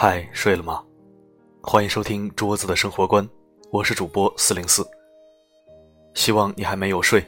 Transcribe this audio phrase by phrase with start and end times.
[0.00, 0.80] 嗨，睡了吗？
[1.60, 3.28] 欢迎收听桌子的生活观，
[3.72, 4.88] 我是主播四零四。
[6.14, 7.20] 希望你还没有睡，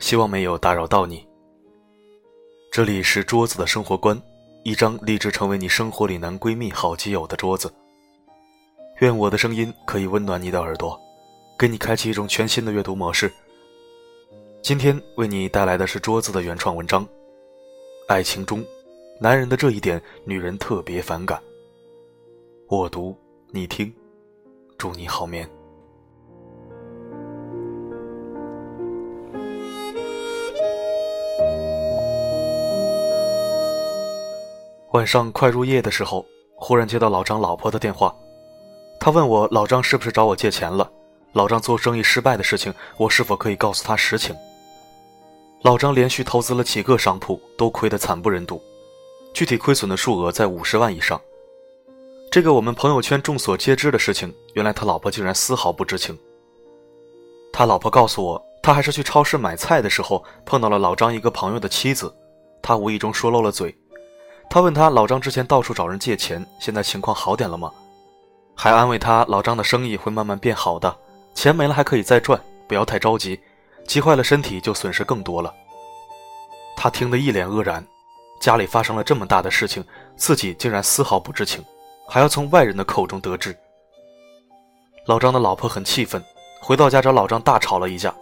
[0.00, 1.24] 希望没有打扰到你。
[2.72, 4.20] 这里是桌子的生活观，
[4.64, 7.72] 一张立志成为你生活里男闺蜜、好基友的桌子。
[8.98, 11.00] 愿我的声音可以温暖你的耳朵，
[11.56, 13.32] 给你开启一种全新的阅读模式。
[14.60, 17.06] 今天为你带来的是桌子的原创文章。
[18.08, 18.64] 爱情中，
[19.20, 21.40] 男人的这一点，女人特别反感。
[22.74, 23.14] 我读，
[23.50, 23.94] 你听，
[24.78, 25.46] 祝你好眠。
[34.92, 36.24] 晚上快入夜的时候，
[36.56, 38.16] 忽然接到老张老婆的电话，
[38.98, 40.90] 他问我老张是不是找我借钱了，
[41.34, 44.34] 老张做生意失败的事情，我是否可以告诉他实情。
[45.60, 48.62] 老张连续投资了几个商铺，都亏得惨不忍睹，
[49.34, 51.20] 具体亏损的数额在五十万以上。
[52.32, 56.18] 这个我们朋友圈众所皆知的事情，原来他老婆竟然丝毫不知情。
[57.52, 62.10] 他老婆告诉我，他还是去超市买菜的时候碰到了老张一个朋友的妻子，
[62.62, 63.76] 他无意中说漏了嘴。
[64.48, 67.70] 他问他老张之前到处找人借钱，现在情况好点了吗？
[68.56, 70.96] 还安慰他老张的生意会慢慢变好的，
[71.34, 73.38] 钱没了还可以再赚，不要太着急，
[73.86, 75.52] 急坏了身体就损失更多了。
[76.78, 77.86] 他听得一脸愕然，
[78.40, 79.84] 家里发生了这么大的事情，
[80.16, 81.62] 自己竟然丝毫不知情。
[82.08, 83.56] 还要从外人的口中得知。
[85.06, 86.22] 老张的老婆很气愤，
[86.60, 88.14] 回到家找老张大吵了一架，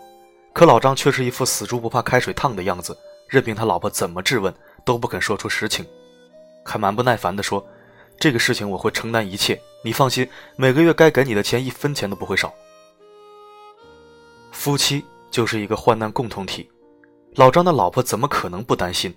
[0.53, 2.97] 可老张却是一副死猪不怕开水烫的样子，
[3.29, 5.85] 任凭他老婆怎么质问，都不肯说出实情，
[6.65, 7.63] 还蛮不耐烦地说
[8.19, 12.53] ：“这个事情我会承担一切，你放心，每个月该给你的钱一分钱都不会少。”
[14.53, 16.71] 夫妻就是一个患难共同体，
[17.35, 19.15] 老张的老婆怎么可能不担心？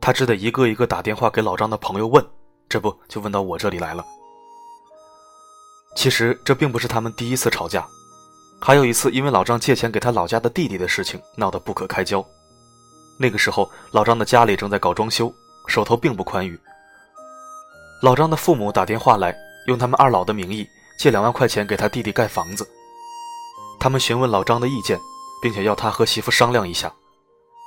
[0.00, 2.24] 他只得一个一个打电话给老张的朋友问。
[2.72, 4.02] 这不就问到我这里来了。
[5.94, 7.86] 其实这并不是他们第一次吵架，
[8.62, 12.24] 还有一次因为老张借钱给他老家的弟弟的事情闹得不可开交。
[13.18, 15.30] 那个时候老张的家里正在搞装修，
[15.66, 16.58] 手头并不宽裕。
[18.00, 20.66] 老张的父母打电话来，用他们二老的名义
[20.98, 22.66] 借两万块钱给他弟弟盖房子。
[23.78, 24.98] 他们询问老张的意见，
[25.42, 26.90] 并且要他和媳妇商量一下。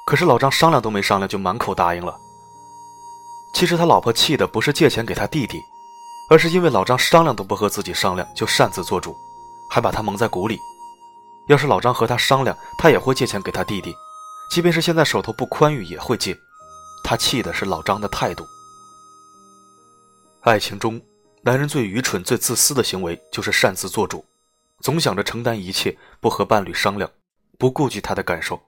[0.07, 2.17] 可是老张商量都没商量就满口答应了。
[3.55, 5.61] 其实他老婆气的不是借钱给他弟弟，
[6.29, 9.16] 而是因为老张商量都不和自己商量就擅自做主，
[9.71, 10.59] 还把他蒙在鼓里。
[11.47, 13.95] 要是老张和他商量，他也会借钱给他弟弟，
[14.51, 16.38] 即便是现在手头不宽裕也会借。
[17.01, 18.45] 他气的是老张的态度。
[20.41, 21.01] 爱情中，
[21.41, 24.25] 男人最愚蠢、最自私的行为就是擅自做主，
[24.81, 27.09] 总想着承担一切，不和伴侣商量，
[27.57, 28.61] 不顾及他的感受。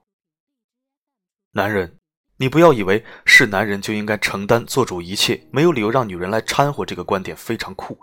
[1.51, 1.93] 男人。
[2.39, 6.85] 你不要以为是男人就应该承担做主一切，没有理由让女人来掺和。
[6.85, 7.97] 这个观点非常酷。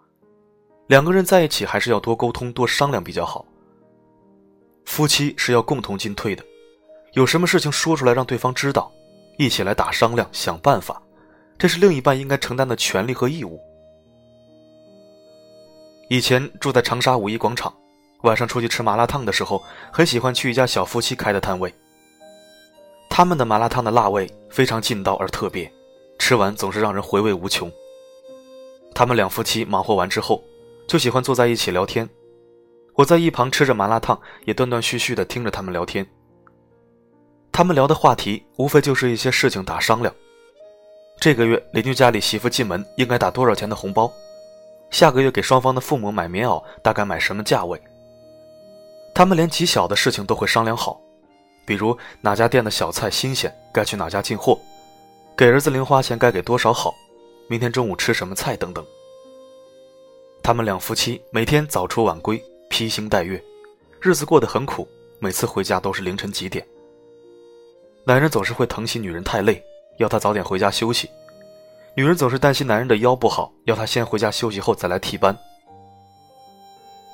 [0.88, 3.46] 两个人在一起还是要多沟通、多商量比较好。
[4.86, 6.44] 夫妻是要共同进退的，
[7.12, 8.92] 有什么事情说出来让对方知道，
[9.38, 11.00] 一起来打商量、想办法，
[11.56, 13.60] 这是另一半应该承担的权利和义务。
[16.10, 17.72] 以前住在长沙五一广场，
[18.24, 19.62] 晚上出去吃麻辣烫的时候，
[19.92, 21.72] 很喜欢去一家小夫妻开的摊位。
[23.16, 25.72] 他们的麻辣烫的辣味非常劲道而特别，
[26.18, 27.70] 吃完总是让人回味无穷。
[28.92, 30.42] 他们两夫妻忙活完之后，
[30.88, 32.10] 就喜欢坐在一起聊天。
[32.94, 36.04] 我在一旁吃着麻辣烫，也断断续续地听着他们聊天。
[37.52, 40.12] 他们聊的话题无非就是一些事情打商量。
[41.20, 44.12] 这个月邻居家里媳妇进门应该打多少钱的红包？
[44.90, 47.80] 下个月给双方的父母买棉袄大概买什么价位？
[49.14, 51.00] 他们连极小的事情都会商量好。
[51.64, 54.58] 比如哪家店的小菜新鲜，该去哪家进货；
[55.36, 56.90] 给儿子零花钱该给多少好；
[57.48, 58.84] 明天中午吃什么菜等等。
[60.42, 63.42] 他们两夫妻每天早出晚归，披星戴月，
[64.00, 64.86] 日子过得很苦。
[65.18, 66.66] 每次回家都是凌晨几点。
[68.04, 69.62] 男人总是会疼惜女人太累，
[69.96, 71.08] 要她早点回家休息；
[71.96, 75.34] 女人总是担心男人的腰不好，要他先回家休息后再来替班。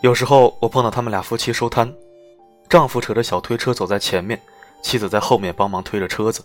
[0.01, 1.95] 有时候我碰到他们俩夫妻收摊。
[2.71, 4.41] 丈夫扯着小推车走在前面，
[4.81, 6.41] 妻子在后面帮忙推着车子，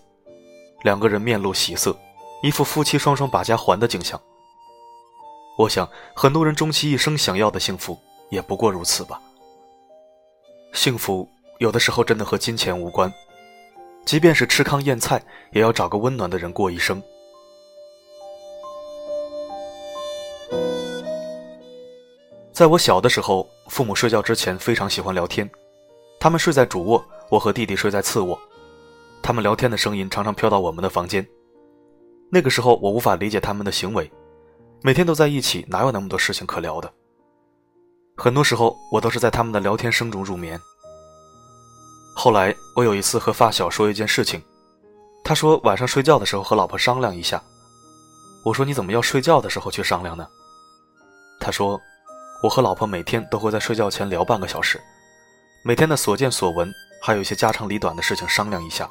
[0.81, 1.95] 两个人面露喜色，
[2.41, 4.19] 一副夫妻双双把家还的景象。
[5.55, 7.95] 我想，很多人终其一生想要的幸福，
[8.31, 9.21] 也不过如此吧。
[10.73, 11.29] 幸福
[11.59, 13.13] 有的时候真的和金钱无关，
[14.03, 16.99] 即便是吃糠咽菜，也要找个温暖的人过一生。
[22.51, 25.47] 在我小的时候，父母睡觉之前非常喜欢聊天。
[26.25, 28.35] 他们睡在主卧，我和弟弟睡在次卧。
[29.21, 31.23] 他们聊天的声音常常飘到我们的房间。
[32.31, 34.11] 那个时候，我无法理解他们的行为。
[34.81, 36.91] 每天都在一起，哪有那么多事情可聊的？
[38.17, 40.59] 很多时候，我都是在他们的聊天声中入眠。
[42.15, 44.41] 后来，我有一次和发小说一件事情，
[45.23, 47.39] 他说晚上睡觉的时候和老婆商量一下。
[48.43, 50.27] 我说你怎么要睡觉的时候去商量呢？
[51.39, 51.79] 他说，
[52.41, 54.81] 我和老婆每天都会在睡觉前聊半个小时，
[55.67, 56.71] 每天的所见所闻，
[57.01, 58.87] 还有一些家长里短的事情商量一下。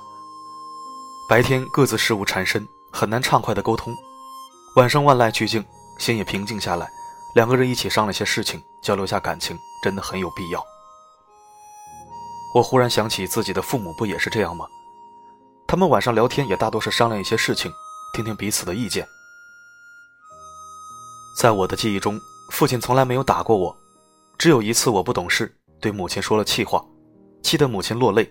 [1.28, 3.94] 白天各自事务缠身，很难畅快的沟通，
[4.74, 5.64] 晚上万籁俱静，
[6.00, 6.90] 心也平静下来，
[7.36, 10.60] 两个人一起商量些事情，交流下感情，真的很有必要。
[12.56, 14.66] 我忽然想起自己的父母不也是这样吗？
[15.68, 17.72] 他们晚上聊天也大多是商量一些事情，
[18.14, 19.06] 听听彼此的意见。
[21.38, 23.76] 在我的记忆中，父亲从来没有打过我，
[24.36, 26.82] 只有一次我不懂事，对母亲说了气话，
[27.42, 28.26] 气得母亲落泪，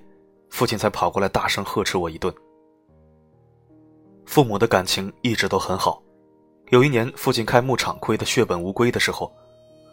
[0.49, 2.33] 父亲才跑过来大声呵斥我一顿。
[4.25, 6.01] 父母的感情一直都很好，
[6.71, 9.31] 有一年父亲开牧场亏得血本无归的时候，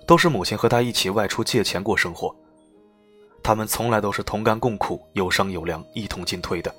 [0.07, 2.35] 都是母亲和他一起外出借钱过生活。
[3.43, 6.75] 他们从来都是同甘共苦、有商有量、一同进退的，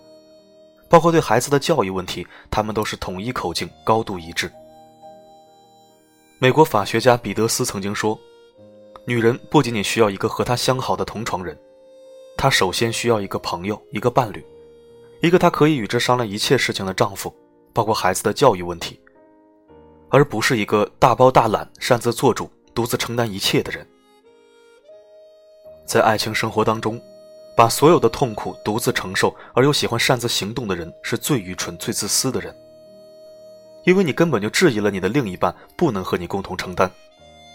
[0.90, 4.52] 包括对孩子的教育问题，他们都是统一口径、高度一致。
[6.40, 8.20] 美国法学家彼得斯曾经说
[9.06, 11.58] ：“女人不仅仅需要一个和她相好的同床人，
[12.38, 14.46] 她首先需要一个朋友、一个伴侣，
[15.22, 17.34] 一个她可以与之商量一切事情的丈夫，
[17.74, 19.00] 包括孩子的教育问题，
[20.10, 23.88] 而不是一个大包大揽、擅自做主、独自承担一切的人。”
[25.84, 27.02] 在爱情生活当中，
[27.58, 32.56] 把所有的痛苦独自承受而又喜欢擅自行动的人，是最愚蠢、最自私的人。
[33.84, 36.90] 因为你根本就质疑了你的另一半不能和你共同承担，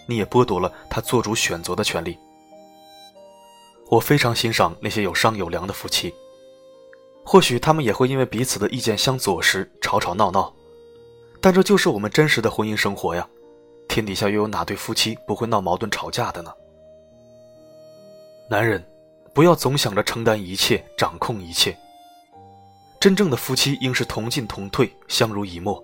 [0.07, 2.19] 你也剥夺了他做主选择的权利。
[3.89, 6.13] 我非常欣赏那些有商有量的夫妻，
[7.25, 10.53] 或许他们也会因为彼此的意见相左时吵吵闹闹，
[11.41, 13.29] 但这就是我们真实的婚姻生活呀！
[13.89, 16.53] 天底下又有哪对夫妻不会闹矛盾吵架的呢？
[18.51, 18.85] 男人，
[19.33, 21.77] 不要总想着承担一切、掌控一切。
[22.99, 25.81] 真正的夫妻应是同进同退、相濡以沫，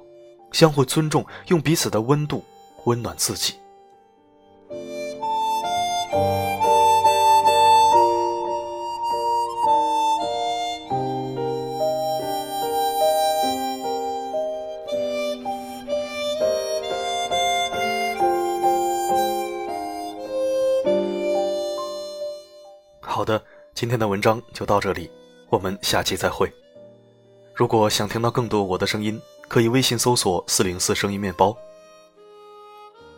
[0.51, 2.45] 相互尊重，用彼此的温度
[2.85, 3.55] 温暖自己。
[23.13, 23.45] 好的，
[23.75, 25.11] 今天的文章就到这里，
[25.51, 26.51] 我们下期再会。
[27.55, 31.55] 如果想听到更多我的声音，可以微信搜索“四零四声音面包”。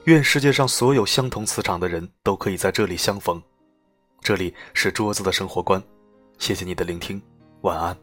[0.06, 3.40] 愿世界上所有相同磁场的人都可以在这里相逢。
[4.20, 5.80] 这里是桌子的生活观，
[6.40, 7.22] 谢谢你的聆听，
[7.60, 7.96] 晚安。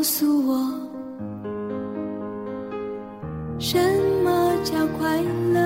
[0.00, 0.56] 告诉我，
[3.58, 3.76] 什
[4.24, 5.20] 么叫快
[5.52, 5.59] 乐？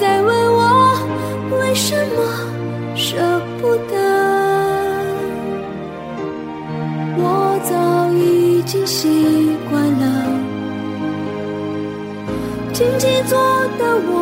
[0.00, 0.60] 再问我
[1.58, 2.16] 为什么
[2.96, 3.16] 舍
[3.60, 3.94] 不得。
[7.16, 10.04] 我早已经习惯了，
[12.72, 13.38] 金紧坐
[13.78, 14.12] 的我，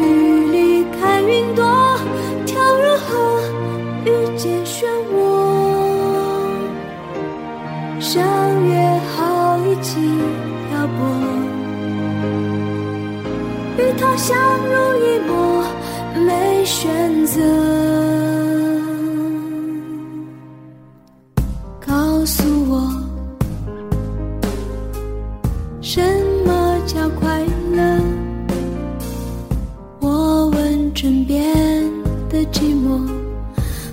[0.00, 0.02] 雨
[0.50, 1.62] 里看云朵，
[2.46, 3.42] 跳入河，
[4.06, 5.14] 遇见漩涡。
[8.00, 8.24] 相
[8.66, 8.72] 约
[9.14, 10.00] 好一起
[10.70, 11.63] 漂泊。
[13.76, 14.36] 与他相
[14.68, 15.64] 濡以沫
[16.24, 17.40] 没选择
[21.84, 22.88] 告诉我
[25.80, 26.00] 什
[26.46, 28.00] 么叫快乐？
[30.00, 31.42] 我问枕边
[32.28, 33.06] 的寂寞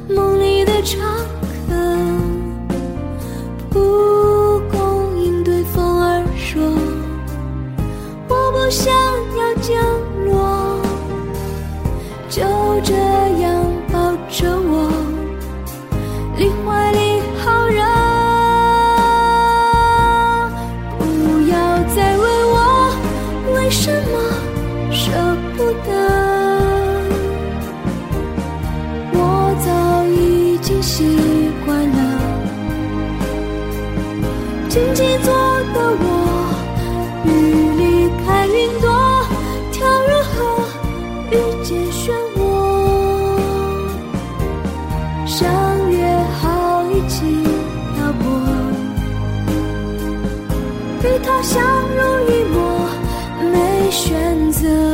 [0.08, 0.51] 梦里
[12.72, 12.94] 就这
[13.42, 14.90] 样抱着我
[16.38, 17.82] 你怀里好热
[20.98, 21.04] 不
[21.50, 22.56] 要再问我
[23.54, 24.14] 为什么
[24.90, 25.12] 舍
[25.58, 25.92] 不得
[29.14, 32.00] 我早已经习惯了
[34.70, 35.41] 静静坐
[51.44, 51.60] 相
[51.96, 52.88] 濡以沫
[53.52, 54.91] 没选择